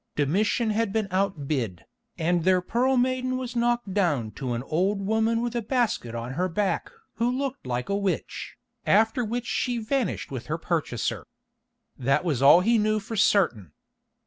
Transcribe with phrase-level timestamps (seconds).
[0.15, 1.85] Domitian had been outbid,
[2.17, 6.31] and their Pearl Maiden was knocked down to an old woman with a basket on
[6.33, 11.27] her back who looked like a witch, after which she vanished with her purchaser.
[11.99, 13.73] That was all he knew for certain.